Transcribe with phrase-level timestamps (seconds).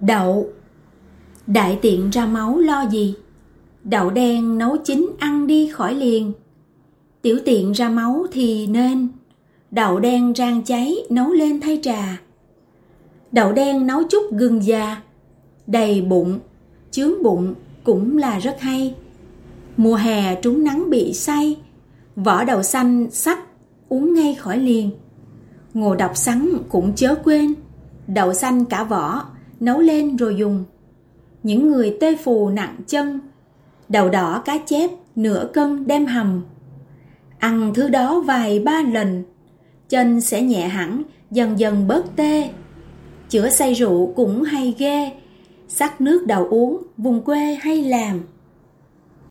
[0.00, 0.48] Đậu
[1.46, 3.14] Đại tiện ra máu lo gì?
[3.84, 6.32] Đậu đen nấu chín ăn đi khỏi liền.
[7.22, 9.08] Tiểu tiện ra máu thì nên
[9.70, 12.20] Đậu đen rang cháy nấu lên thay trà.
[13.32, 15.02] Đậu đen nấu chút gừng già,
[15.66, 16.38] đầy bụng,
[16.90, 17.54] chướng bụng
[17.84, 18.94] cũng là rất hay.
[19.76, 21.56] Mùa hè trúng nắng bị say,
[22.16, 23.38] vỏ đậu xanh sắc
[23.88, 24.90] uống ngay khỏi liền.
[25.74, 27.54] Ngộ độc sắn cũng chớ quên,
[28.06, 29.24] đậu xanh cả vỏ,
[29.60, 30.64] nấu lên rồi dùng.
[31.42, 33.20] Những người tê phù nặng chân,
[33.88, 36.42] đầu đỏ cá chép nửa cân đem hầm.
[37.38, 39.24] Ăn thứ đó vài ba lần,
[39.88, 42.50] chân sẽ nhẹ hẳn, dần dần bớt tê.
[43.28, 45.12] Chữa say rượu cũng hay ghê,
[45.68, 48.20] sắc nước đầu uống, vùng quê hay làm.